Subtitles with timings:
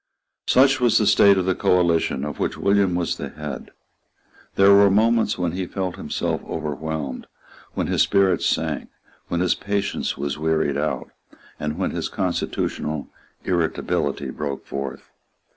[0.47, 3.69] Such was the state of the coalition of which William was the head.
[4.55, 7.27] There were moments when he felt himself overwhelmed,
[7.75, 8.89] when his spirits sank,
[9.27, 11.11] when his patience was wearied out,
[11.59, 13.09] and when his constitutional
[13.45, 15.11] irritability broke forth.